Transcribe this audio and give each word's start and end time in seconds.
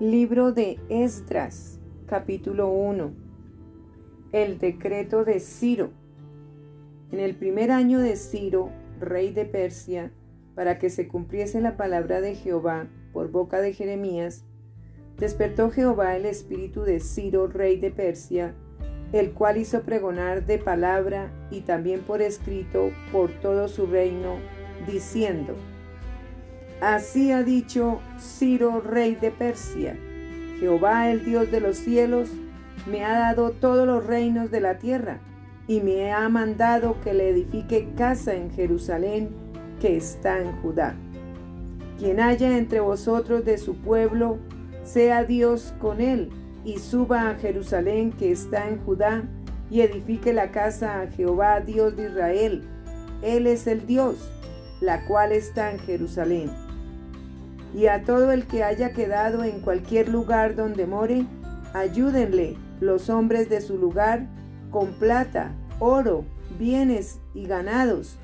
Libro 0.00 0.50
de 0.50 0.80
Esdras, 0.88 1.78
capítulo 2.06 2.68
1. 2.68 3.12
El 4.32 4.58
decreto 4.58 5.24
de 5.24 5.38
Ciro. 5.38 5.92
En 7.12 7.20
el 7.20 7.36
primer 7.36 7.70
año 7.70 8.00
de 8.00 8.16
Ciro, 8.16 8.70
rey 8.98 9.32
de 9.32 9.44
Persia, 9.44 10.10
para 10.56 10.80
que 10.80 10.90
se 10.90 11.06
cumpliese 11.06 11.60
la 11.60 11.76
palabra 11.76 12.20
de 12.20 12.34
Jehová 12.34 12.88
por 13.12 13.30
boca 13.30 13.60
de 13.60 13.72
Jeremías, 13.72 14.44
despertó 15.16 15.70
Jehová 15.70 16.16
el 16.16 16.26
espíritu 16.26 16.82
de 16.82 16.98
Ciro, 16.98 17.46
rey 17.46 17.78
de 17.78 17.92
Persia, 17.92 18.52
el 19.12 19.30
cual 19.30 19.58
hizo 19.58 19.82
pregonar 19.82 20.44
de 20.44 20.58
palabra 20.58 21.30
y 21.52 21.60
también 21.60 22.00
por 22.00 22.20
escrito 22.20 22.90
por 23.12 23.30
todo 23.30 23.68
su 23.68 23.86
reino, 23.86 24.38
diciendo, 24.88 25.54
Así 26.80 27.32
ha 27.32 27.42
dicho 27.42 28.00
Ciro, 28.18 28.80
rey 28.80 29.14
de 29.14 29.30
Persia, 29.30 29.96
Jehová 30.58 31.10
el 31.10 31.24
Dios 31.24 31.50
de 31.50 31.60
los 31.60 31.76
cielos, 31.76 32.28
me 32.86 33.04
ha 33.04 33.18
dado 33.18 33.52
todos 33.52 33.86
los 33.86 34.04
reinos 34.06 34.50
de 34.50 34.60
la 34.60 34.78
tierra, 34.78 35.20
y 35.66 35.80
me 35.80 36.12
ha 36.12 36.28
mandado 36.28 37.00
que 37.02 37.14
le 37.14 37.30
edifique 37.30 37.88
casa 37.96 38.34
en 38.34 38.50
Jerusalén, 38.50 39.30
que 39.80 39.96
está 39.96 40.40
en 40.40 40.52
Judá. 40.60 40.94
Quien 41.98 42.20
haya 42.20 42.58
entre 42.58 42.80
vosotros 42.80 43.44
de 43.44 43.56
su 43.56 43.76
pueblo, 43.76 44.38
sea 44.82 45.24
Dios 45.24 45.72
con 45.80 46.00
él, 46.00 46.28
y 46.64 46.78
suba 46.78 47.30
a 47.30 47.34
Jerusalén, 47.36 48.12
que 48.12 48.32
está 48.32 48.68
en 48.68 48.78
Judá, 48.84 49.22
y 49.70 49.80
edifique 49.80 50.32
la 50.32 50.50
casa 50.50 51.00
a 51.00 51.06
Jehová, 51.06 51.60
Dios 51.60 51.96
de 51.96 52.08
Israel. 52.08 52.62
Él 53.22 53.46
es 53.46 53.66
el 53.66 53.86
Dios, 53.86 54.30
la 54.80 55.06
cual 55.06 55.32
está 55.32 55.72
en 55.72 55.78
Jerusalén 55.78 56.63
y 57.74 57.88
a 57.88 58.04
todo 58.04 58.30
el 58.30 58.46
que 58.46 58.62
haya 58.62 58.92
quedado 58.92 59.42
en 59.42 59.60
cualquier 59.60 60.08
lugar 60.08 60.54
donde 60.54 60.86
more, 60.86 61.26
ayúdenle 61.74 62.56
los 62.80 63.10
hombres 63.10 63.50
de 63.50 63.60
su 63.60 63.76
lugar 63.76 64.26
con 64.70 64.92
plata, 64.94 65.52
oro, 65.80 66.24
bienes 66.58 67.20
y 67.34 67.46
ganados, 67.46 68.16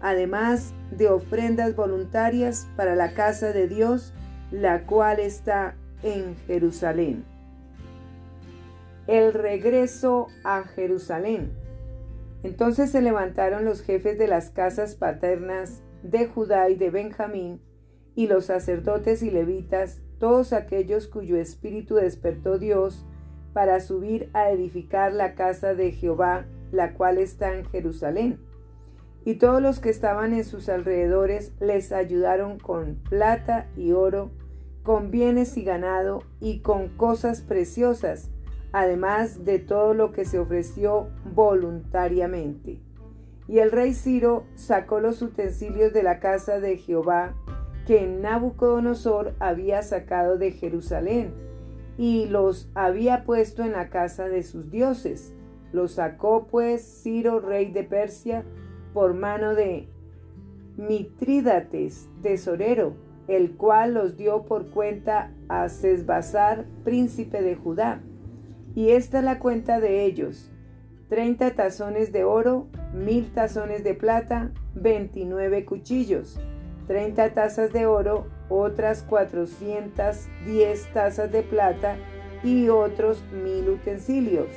además 0.00 0.72
de 0.90 1.08
ofrendas 1.08 1.76
voluntarias 1.76 2.66
para 2.76 2.96
la 2.96 3.12
casa 3.12 3.52
de 3.52 3.68
Dios, 3.68 4.12
la 4.50 4.84
cual 4.84 5.20
está 5.20 5.76
en 6.02 6.36
Jerusalén. 6.46 7.24
El 9.06 9.32
regreso 9.32 10.26
a 10.44 10.64
Jerusalén. 10.64 11.52
Entonces 12.42 12.90
se 12.90 13.00
levantaron 13.00 13.64
los 13.64 13.82
jefes 13.82 14.18
de 14.18 14.26
las 14.26 14.50
casas 14.50 14.96
paternas 14.96 15.82
de 16.02 16.26
Judá 16.26 16.68
y 16.68 16.74
de 16.76 16.90
Benjamín, 16.90 17.60
y 18.18 18.26
los 18.26 18.46
sacerdotes 18.46 19.22
y 19.22 19.30
levitas, 19.30 20.02
todos 20.18 20.52
aquellos 20.52 21.06
cuyo 21.06 21.36
espíritu 21.36 21.94
despertó 21.94 22.58
Dios, 22.58 23.06
para 23.52 23.78
subir 23.78 24.28
a 24.32 24.50
edificar 24.50 25.12
la 25.12 25.36
casa 25.36 25.74
de 25.74 25.92
Jehová, 25.92 26.44
la 26.72 26.94
cual 26.94 27.18
está 27.18 27.54
en 27.54 27.64
Jerusalén. 27.66 28.40
Y 29.24 29.36
todos 29.36 29.62
los 29.62 29.78
que 29.78 29.90
estaban 29.90 30.32
en 30.32 30.44
sus 30.44 30.68
alrededores 30.68 31.52
les 31.60 31.92
ayudaron 31.92 32.58
con 32.58 32.96
plata 33.08 33.68
y 33.76 33.92
oro, 33.92 34.32
con 34.82 35.12
bienes 35.12 35.56
y 35.56 35.62
ganado, 35.62 36.24
y 36.40 36.58
con 36.58 36.88
cosas 36.88 37.42
preciosas, 37.42 38.32
además 38.72 39.44
de 39.44 39.60
todo 39.60 39.94
lo 39.94 40.10
que 40.10 40.24
se 40.24 40.40
ofreció 40.40 41.10
voluntariamente. 41.36 42.80
Y 43.46 43.60
el 43.60 43.70
rey 43.70 43.94
Ciro 43.94 44.44
sacó 44.56 44.98
los 44.98 45.22
utensilios 45.22 45.92
de 45.92 46.02
la 46.02 46.18
casa 46.18 46.58
de 46.58 46.78
Jehová, 46.78 47.36
que 47.88 48.06
Nabucodonosor 48.06 49.34
había 49.38 49.80
sacado 49.80 50.36
de 50.36 50.52
Jerusalén 50.52 51.32
y 51.96 52.26
los 52.26 52.70
había 52.74 53.24
puesto 53.24 53.62
en 53.62 53.72
la 53.72 53.88
casa 53.88 54.28
de 54.28 54.42
sus 54.42 54.70
dioses. 54.70 55.32
Los 55.72 55.92
sacó 55.92 56.48
pues 56.48 56.82
Ciro, 57.02 57.40
rey 57.40 57.72
de 57.72 57.84
Persia, 57.84 58.44
por 58.92 59.14
mano 59.14 59.54
de 59.54 59.88
Mitrídates, 60.76 62.10
tesorero, 62.20 62.92
el 63.26 63.56
cual 63.56 63.94
los 63.94 64.18
dio 64.18 64.42
por 64.42 64.68
cuenta 64.68 65.32
a 65.48 65.70
Sesbazar, 65.70 66.66
príncipe 66.84 67.40
de 67.40 67.56
Judá. 67.56 68.02
Y 68.74 68.90
esta 68.90 69.20
es 69.20 69.24
la 69.24 69.38
cuenta 69.38 69.80
de 69.80 70.04
ellos: 70.04 70.52
treinta 71.08 71.54
tazones 71.54 72.12
de 72.12 72.24
oro, 72.24 72.66
mil 72.92 73.32
tazones 73.32 73.82
de 73.82 73.94
plata, 73.94 74.52
veintinueve 74.74 75.64
cuchillos 75.64 76.38
30 76.88 77.34
tazas 77.34 77.72
de 77.72 77.86
oro, 77.86 78.26
otras 78.48 79.02
410 79.02 80.92
tazas 80.92 81.30
de 81.30 81.42
plata 81.42 81.96
y 82.42 82.70
otros 82.70 83.22
mil 83.30 83.68
utensilios. 83.68 84.48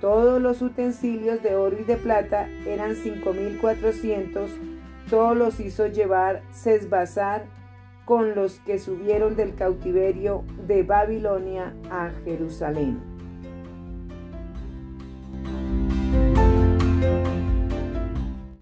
Todos 0.00 0.42
los 0.42 0.60
utensilios 0.60 1.42
de 1.42 1.54
oro 1.54 1.78
y 1.80 1.84
de 1.84 1.96
plata 1.96 2.48
eran 2.66 2.96
5400, 2.96 4.50
todos 5.08 5.36
los 5.36 5.60
hizo 5.60 5.86
llevar 5.86 6.42
Sesbazar 6.50 7.44
con 8.04 8.34
los 8.34 8.58
que 8.60 8.80
subieron 8.80 9.36
del 9.36 9.54
cautiverio 9.54 10.44
de 10.66 10.82
Babilonia 10.82 11.74
a 11.90 12.10
Jerusalén. 12.24 13.00